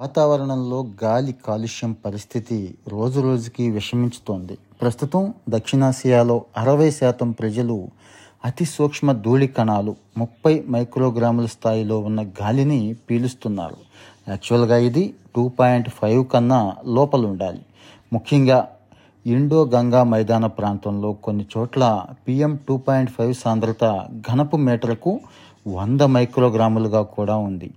వాతావరణంలో 0.00 0.76
గాలి 1.02 1.32
కాలుష్యం 1.46 1.92
పరిస్థితి 2.04 2.58
రోజురోజుకి 2.92 3.64
విషమించుతోంది. 3.70 4.54
ప్రస్తుతం 4.80 5.22
దక్షిణాసియాలో 5.54 6.36
అరవై 6.56 6.90
శాతం 6.90 7.28
ప్రజలు 7.40 7.76
అతి 8.48 8.64
సూక్ష్మ 8.64 9.12
ధూళి 9.24 9.48
కణాలు 9.56 9.92
ముప్పై 10.20 10.52
మైక్రోగ్రాముల 10.74 11.46
స్థాయిలో 11.56 11.98
ఉన్న 11.98 12.22
గాలిని 12.40 12.80
పీలుస్తున్నారు. 13.08 13.76
యాక్చువల్గా 14.28 14.78
ఇది 14.88 15.04
టూ 15.36 15.44
పాయింట్ 15.58 15.90
ఫైవ్ 15.98 16.22
కన్నా 16.32 16.60
లోపల 16.98 17.26
ఉండాలి 17.26 17.62
ముఖ్యంగా 18.12 18.58
ఇండో 19.26 19.60
గంగా 19.74 20.02
మైదాన 20.04 20.46
ప్రాంతంలో 20.58 21.12
కొన్ని 21.26 21.46
చోట్ల 21.56 21.84
పిఎం 22.28 22.54
టూ 22.68 22.76
పాయింట్ 22.88 23.12
ఫైవ్ 23.18 23.34
సాంద్రత 23.44 23.84
ఘనపు 24.28 24.56
మీటర్కు 24.68 25.14
వంద 25.66 26.02
మైక్రోగ్రాములుగా 26.16 27.02
కూడా 27.16 27.36
ఉంది. 27.48 27.70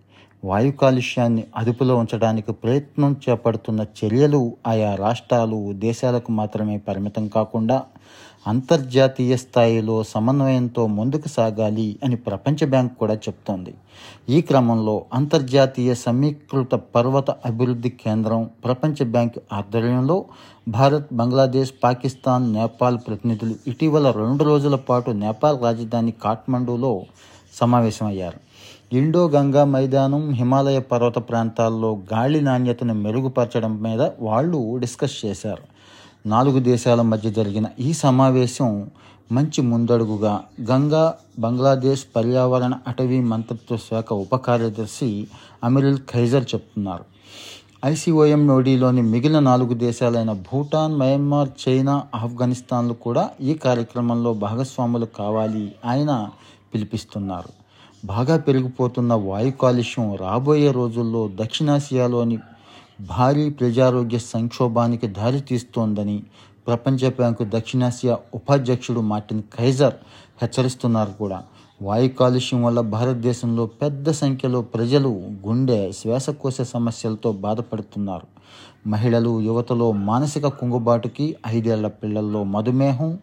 వాయు 0.43 0.71
కాలుష్యాన్ని 0.71 1.43
అదుపులో 1.57 1.93
ఉంచడానికి 1.95 2.51
ప్రయత్నం 2.51 3.11
చేపడుతున్న 3.23 3.81
చర్యలు 3.99 4.41
ఆయా 4.67 4.95
రాష్ట్రాలు 4.95 5.59
దేశాలకు 5.85 6.31
మాత్రమే 6.31 6.77
పరిమితం 6.87 7.27
కాకుండా 7.27 7.77
అంతర్జాతీయ 8.47 9.33
స్థాయిలో 9.35 10.03
సమన్వయంతో 10.03 10.83
ముందుకు 10.97 11.27
సాగాలి 11.27 11.99
అని 12.03 12.15
ప్రపంచ 12.15 12.65
బ్యాంక్ 12.65 12.93
కూడా 12.97 13.15
చెప్తోంది. 13.25 13.73
ఈ 14.29 14.37
క్రమంలో 14.41 14.95
అంతర్జాతీయ 15.13 15.93
సమీకృత 15.93 16.73
పర్వత 16.95 17.31
అభివృద్ధి 17.49 17.89
కేంద్రం 18.03 18.49
ప్రపంచ 18.65 19.05
బ్యాంక్ 19.05 19.37
ఆధ్వర్యంలో 19.53 20.17
భారత్ 20.69 21.09
బంగ్లాదేశ్ 21.13 21.73
పాకిస్తాన్ 21.83 22.53
నేపాల్ 22.53 22.99
ప్రతినిధులు 23.07 23.55
ఇటీవల 23.67 24.11
రెండు 24.21 24.43
రోజుల 24.43 24.75
పాటు 24.89 25.11
నేపాల్ 25.25 25.59
రాజధాని 25.63 26.13
కాఠ్మండూలో 26.23 26.93
సమావేశమయ్యారు. 27.61 28.39
ఇండో 28.97 29.27
గంగా 29.27 29.65
మైదానం 29.65 30.23
హిమాలయ 30.29 30.79
పర్వత 30.79 31.17
ప్రాంతాల్లో 31.17 32.01
గాలి 32.13 32.41
నాణ్యతను 32.41 32.93
మెరుగుపరచడం 32.93 33.81
మీద 33.81 34.01
వాళ్ళు 34.19 34.77
డిస్కస్ 34.77 35.25
చేశారు. 35.25 35.63
నాలుగు 36.27 36.59
దేశాల 36.59 37.01
మధ్య 37.01 37.31
జరిగిన 37.31 37.65
ఈ 37.79 37.93
సమావేశం 37.93 38.89
మంచి 39.31 39.61
ముందడుగుగా 39.61 40.33
గంగా 40.71 41.13
బంగ్లాదేశ్ 41.39 42.03
పర్యావరణ 42.15 42.73
అటవీ 42.87 43.19
మంత్రిత్వ 43.19 43.77
శాఖ 43.77 44.13
ఉప 44.13 44.35
కార్యదర్శి 44.35 45.27
అమిరుల్ 45.63 45.99
ఖైజర్ 46.11 46.43
చెప్తున్నారు. 46.53 47.05
ఐసీఓఎం 47.85 48.47
నోడీలోని 48.47 49.01
మిగిలిన 49.01 49.39
నాలుగు 49.39 49.73
దేశాలైన 49.73 50.31
భూటాన్ 50.31 50.99
మయన్మార్ 50.99 51.49
చైనా 51.63 52.03
ఆఫ్ఘనిస్తాన్లు 52.15 52.93
కూడా 52.93 53.29
ఈ 53.41 53.53
కార్యక్రమంలో 53.53 54.33
భాగస్వాములు 54.33 55.05
కావాలి 55.05 55.65
ఆయన 55.85 56.29
పిలిపిస్తున్నారు. 56.73 57.62
బాగా 58.05 58.37
పెరిగిపోతున్న 58.37 59.13
వాయు 59.13 59.51
కాలుష్యం 59.51 60.15
రాబోయే 60.15 60.71
రోజుల్లో 60.71 61.29
దక్షిణాసియాలోని 61.35 62.39
భారీ 63.01 63.49
ప్రజారోగ్య 63.49 64.17
సంక్షోభానికి 64.17 65.07
దారితీస్తోందని 65.07 66.23
ప్రపంచ 66.67 67.09
బ్యాంకు 67.09 67.43
దక్షిణాసియా 67.43 68.17
ఉపాధ్యక్షుడు 68.33 69.01
మార్టిన్ 69.01 69.43
ఖైజర్ 69.55 69.93
హెచ్చరిస్తున్నారు 70.41 71.11
కూడా. 71.11 71.43
వాయు 71.81 72.09
కాలుష్యం 72.09 72.63
వల్ల 72.63 72.81
భారతదేశంలో 72.81 73.65
పెద్ద 73.65 74.09
సంఖ్యలో 74.11 74.61
ప్రజలు 74.61 75.09
గుండె 75.47 75.91
శ్వాసకోశ 75.91 76.61
సమస్యలతో 76.61 77.31
బాధపడుతున్నారు. 77.31 78.27
మహిళలు 78.87 79.39
యువతలో 79.39 79.91
మానసిక 79.91 80.47
కుంగుబాటుకి 80.47 81.35
ఐదేళ్ళ 81.47 81.87
పిల్లల్లో 81.87 82.43
మధుమేహం 82.43 83.19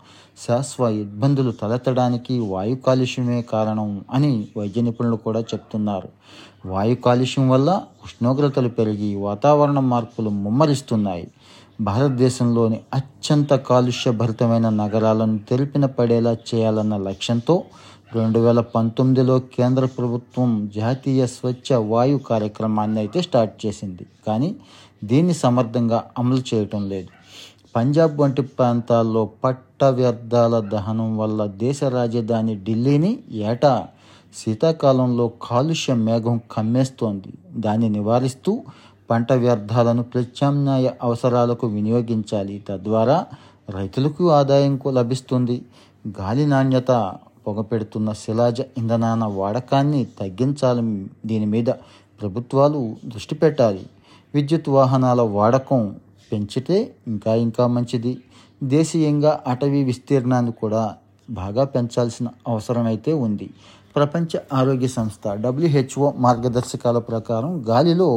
శాశ్వ 0.48 0.88
ఇబ్బందులు 0.88 1.50
తలెత్తడానికి 1.50 2.38
వాయు 2.38 2.74
కాలుష్యమే 2.74 3.42
కారణం 3.42 4.04
అని 4.12 4.48
వైద్య 4.56 4.80
నిపుణులు 4.80 5.16
కూడా 5.16 5.40
చెప్తున్నారు. 5.40 6.08
వాయు 6.66 6.94
కాలుష్యం 6.94 7.50
వల్ల 7.50 7.70
ఉష్ణోగ్రతలు 8.04 8.68
పెరిగి 8.68 9.16
వాతావరణ 9.16 9.80
మార్పులు 9.80 10.30
ముమ్మరిస్తున్నాయి. 10.30 11.28
భారతదేశంలోని 11.80 12.80
అత్యంత 12.94 13.52
కాలుష్యభరితమైన 13.52 14.68
నగరాలను 14.68 15.38
తెలిపిన 15.38 15.86
పడేలా 15.86 16.36
చేయాలన్న 16.48 16.96
లక్ష్యంతో 16.96 17.64
రెండు 18.14 18.38
వేల 18.38 18.60
పంతొమ్మిదిలో 18.60 19.38
కేంద్ర 19.38 19.84
ప్రభుత్వం 19.84 20.70
జాతీయ 20.76 21.26
స్వచ్ఛ 21.26 21.76
వాయు 21.76 22.18
కార్యక్రమాన్ని 22.18 22.98
అయితే 23.00 23.22
స్టార్ట్ 23.22 23.66
చేసింది. 23.66 24.06
కానీ 24.26 24.56
దీన్ని 25.04 25.34
సమర్థంగా 25.34 26.04
అమలు 26.18 26.42
చేయటం 26.54 26.88
లేదు. 26.88 27.08
పంజాబ్ 27.76 28.20
వంటి 28.20 28.42
ప్రాంతాల్లో 28.42 29.30
పట్ట 29.44 29.84
వ్యర్థాల 29.84 30.60
దహనం 30.60 31.18
వల్ల 31.18 31.46
దేశ 31.46 31.84
రాజధాని 31.84 32.54
ఢిల్లీని 32.64 33.18
ఏటా 33.32 33.88
శీతాకాలంలో 34.36 35.30
కాలుష్య 35.42 35.94
మేఘం 35.94 36.40
కమ్మేస్తోంది. 36.52 37.32
దాన్ని 37.56 37.88
నివారిస్తూ 37.88 38.62
పంట 39.10 39.32
వ్యర్థాలను 39.32 40.02
ప్రత్యామ్నాయ 40.02 40.90
అవసరాలకు 41.02 41.66
వినియోగించాలి. 41.66 42.64
తద్వారా 42.68 43.26
రైతులకు 43.70 44.30
ఆదాయం 44.30 44.80
లభిస్తుంది. 44.88 45.62
గాలి 46.08 46.46
నాణ్యత 46.46 46.90
పొగపెడుతున్న 47.46 48.12
శిలాజ 48.12 48.60
ఇంధనాల 48.78 49.24
వాడకాన్ని 49.40 50.02
తగ్గించాలి. 50.20 50.82
దీని 51.26 51.46
మీద 51.46 51.70
ప్రభుత్వాలు 52.20 52.80
దృష్టి 53.04 53.34
పెట్టాలి. 53.34 53.84
విద్యుత్ 54.34 54.68
వాహనాల 54.68 55.20
వాడకం 55.20 55.96
పెంచితే 56.32 56.94
ఇంకా 57.08 57.34
ఇంకా 57.46 57.66
మంచిది. 57.66 58.12
దేశీయంగా 58.62 59.40
అటవీ 59.46 59.84
విస్తీర్ణాన్ని 59.84 60.52
కూడా 60.52 60.82
బాగా 61.30 61.64
పెంచాల్సిన 61.64 62.28
అవసరం 62.48 62.86
అయితే 62.86 63.12
ఉంది. 63.26 63.48
ప్రపంచ 63.96 64.38
ఆరోగ్య 64.52 64.88
సంస్థ 64.88 65.28
డబ్ల్యూహెచ్ఓ 65.44 66.12
మార్గదర్శకాల 66.24 66.98
ప్రకారం 66.98 67.64
గాలిలో 67.68 68.10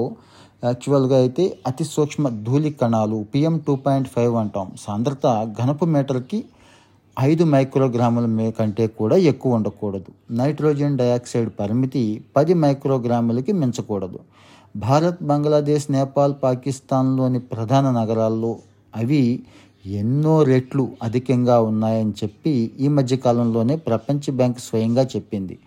యాక్చువల్గా 0.63 1.17
అయితే 1.17 1.57
అతి 1.67 1.83
సూక్ష్మ 1.83 2.29
ధూళి 2.29 2.72
కణాలు 2.72 3.17
పిఎం 3.33 3.56
టూ 3.67 3.73
పాయింట్ 3.75 4.09
ఫైవ్ 4.16 4.35
అంటాం. 4.35 4.67
సాంద్రత 4.85 5.25
ఘనపు 5.59 5.85
మీటర్కి 5.85 6.39
ఐదు 7.19 7.44
మైక్రోగ్రాముల 7.44 8.25
మే 8.25 8.51
కంటే 8.51 8.88
కూడా 8.88 9.16
ఎక్కువ 9.16 9.56
ఉండకూడదు. 9.56 10.12
నైట్రోజన్ 10.31 10.97
డయాక్సైడ్ 10.97 11.50
పరిమితి 11.59 12.24
పది 12.38 12.53
మైక్రోగ్రాములకి 12.53 13.53
మించకూడదు. 13.53 14.19
భారత్ 14.75 15.24
బంగ్లాదేశ్ 15.24 15.91
నేపాల్ 15.91 16.34
పాకిస్తాన్లోని 16.44 17.40
ప్రధాన 17.40 17.91
నగరాల్లో 17.91 18.57
అవి 18.96 19.44
ఎన్నో 19.85 20.44
రెట్లు 20.44 20.88
అధికంగా 21.03 21.59
ఉన్నాయని 21.62 22.12
చెప్పి 22.12 22.72
ఈ 22.79 22.88
మధ్యకాలంలోనే 22.88 23.75
ప్రపంచ 23.75 24.31
బ్యాంక్ 24.31 24.59
స్వయంగా 24.59 25.03
చెప్పింది. 25.03 25.59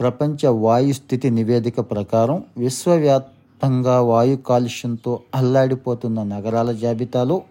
ప్రపంచ 0.00 0.48
వాయు 0.48 0.92
స్థితి 0.92 1.30
నివేదిక 1.30 1.80
ప్రకారం 1.80 2.42
విశ్వవ్యాప్తంగా 2.58 4.00
వాయు 4.00 4.36
కాలుష్యంతో 4.36 5.20
అల్లాడిపోతున్న 5.34 6.22
నగరాల 6.22 6.72
జాబితాలో 6.72 7.42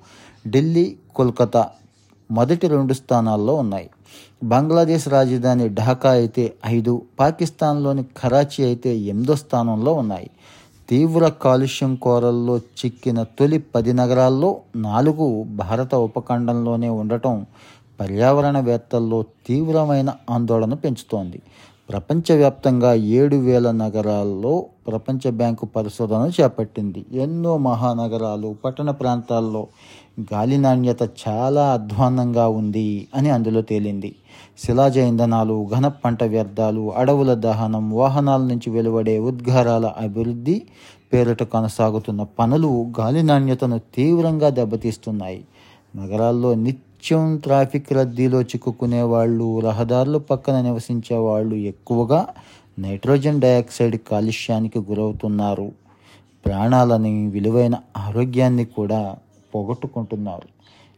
ఢిల్లీ 0.47 0.95
కోల్కతా 1.15 1.63
మొదటి 2.31 2.67
రెండు 2.67 2.93
స్థానాల్లో 2.93 3.55
ఉన్నాయి. 3.55 3.89
బంగ్లాదేశ్ 4.43 5.07
రాజధాని 5.07 5.69
ఢాకా 5.69 6.09
అయితే 6.09 6.53
ఐదు 6.65 7.01
పాకిస్తాన్లోని 7.19 8.03
కరాచీ 8.17 8.65
అయితే 8.65 8.97
ఎనిమిదో 8.97 9.35
స్థానంలో 9.35 9.93
ఉన్నాయి. 9.93 10.29
తీవ్ర 10.89 11.27
కాలుష్యం 11.27 11.95
కోరల్లో 11.95 12.57
చిక్కిన 12.57 13.23
తొలి 13.23 13.57
పది 13.57 13.93
నగరాల్లో 13.93 14.57
నాలుగు 14.75 15.43
భారత 15.43 15.95
ఉపఖండంలోనే 15.95 16.89
ఉండటం 16.89 17.45
పర్యావరణవేత్తల్లో 17.99 19.25
తీవ్రమైన 19.47 20.13
ఆందోళన 20.29 20.73
పెంచుతోంది. 20.73 21.41
ప్రపంచవ్యాప్తంగా 21.89 22.93
ఏడు 22.93 23.35
వేల 23.35 23.71
నగరాల్లో 23.71 24.65
ప్రపంచ 24.87 25.29
బ్యాంకు 25.29 25.65
పరిశోధన 25.65 26.31
చేపట్టింది. 26.41 27.05
ఎన్నో 27.13 27.57
మహానగరాలు 27.57 28.55
పట్టణ 28.65 28.91
ప్రాంతాల్లో 28.91 29.67
గాలి 30.33 30.57
నాణ్యత 30.57 31.03
చాలా 31.03 31.73
అధ్వాన్నంగా 31.73 32.47
ఉంది 32.47 33.07
అని 33.15 33.29
అందులో 33.29 33.61
తేలింది. 33.61 34.15
శిలాజ 34.57 34.97
ఇంధనాలు 34.97 35.67
ఘన 35.75 35.87
పంట 35.87 36.23
వ్యర్థాలు 36.23 36.93
అడవుల 36.93 37.33
దహనం 37.33 37.91
వాహనాల 37.91 38.41
నుంచి 38.41 38.69
వెలువడే 38.69 39.19
ఉద్గారాల 39.19 39.85
అభివృద్ధి 39.85 40.61
పేరిట 41.13 41.43
కొనసాగుతున్న 41.43 42.23
పనులు 42.23 42.85
గాలి 42.99 43.23
నాణ్యతను 43.23 43.81
తీవ్రంగా 43.95 44.49
దెబ్బతీస్తున్నాయి. 44.49 45.45
నగరాల్లో 45.95 46.53
నిత్యం 47.03 47.37
ట్రాఫిక్ 47.37 47.93
రద్దీలో 47.93 48.41
చిక్కుకునే 48.41 49.01
వాళ్ళు 49.01 49.59
రహదారుల 49.59 50.17
పక్కన 50.17 50.61
నివసించే 50.61 51.17
వాళ్ళు 51.17 51.55
ఎక్కువగా 51.55 52.27
నైట్రోజన్ 52.79 53.41
డయాక్సైడ్ 53.41 53.95
కాలుష్యానికి 53.95 54.79
గురవుతున్నారు. 54.79 55.71
ప్రాణాలని 56.45 57.27
విలువైన 57.27 57.75
ఆరోగ్యాన్ని 57.97 58.65
కూడా 58.65 59.15
పోగొట్టుకుంటున్నారు. 59.55 60.47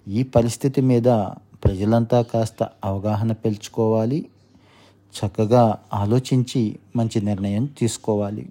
ఈ 0.09 0.23
పరిస్థితి 0.23 0.81
మీద 0.81 1.03
ప్రజలంతా 1.63 2.21
కాస్త 2.21 2.69
అవగాహన 2.83 3.31
పెంచుకోవాలి. 3.31 4.25
చక్కగా 5.15 5.77
ఆలోచించి 5.93 6.79
మంచి 6.95 7.21
నిర్ణయం 7.21 7.65
తీసుకోవాలి. 7.65 8.49